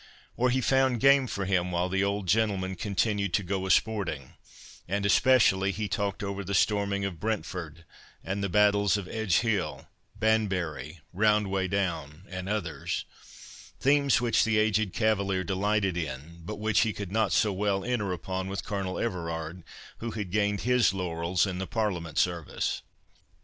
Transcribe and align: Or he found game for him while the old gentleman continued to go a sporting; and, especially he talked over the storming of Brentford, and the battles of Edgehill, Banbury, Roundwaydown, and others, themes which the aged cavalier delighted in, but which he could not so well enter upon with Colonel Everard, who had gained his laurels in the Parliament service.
Or 0.35 0.49
he 0.49 0.61
found 0.61 0.99
game 0.99 1.27
for 1.27 1.45
him 1.45 1.69
while 1.71 1.87
the 1.87 2.03
old 2.03 2.27
gentleman 2.27 2.73
continued 2.73 3.35
to 3.35 3.43
go 3.43 3.67
a 3.67 3.69
sporting; 3.69 4.33
and, 4.87 5.05
especially 5.05 5.71
he 5.71 5.87
talked 5.87 6.23
over 6.23 6.43
the 6.43 6.55
storming 6.55 7.05
of 7.05 7.19
Brentford, 7.19 7.85
and 8.23 8.43
the 8.43 8.49
battles 8.49 8.97
of 8.97 9.05
Edgehill, 9.07 9.85
Banbury, 10.15 11.01
Roundwaydown, 11.15 12.23
and 12.29 12.49
others, 12.49 13.05
themes 13.79 14.19
which 14.19 14.43
the 14.43 14.57
aged 14.57 14.91
cavalier 14.91 15.43
delighted 15.43 15.95
in, 15.95 16.41
but 16.45 16.55
which 16.55 16.79
he 16.79 16.93
could 16.93 17.11
not 17.11 17.31
so 17.31 17.53
well 17.53 17.85
enter 17.85 18.11
upon 18.11 18.47
with 18.47 18.65
Colonel 18.65 18.97
Everard, 18.97 19.63
who 19.99 20.09
had 20.09 20.31
gained 20.31 20.61
his 20.61 20.95
laurels 20.95 21.45
in 21.45 21.59
the 21.59 21.67
Parliament 21.67 22.17
service. 22.17 22.81